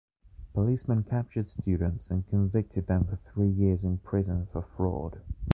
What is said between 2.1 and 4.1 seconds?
convicted them for three years in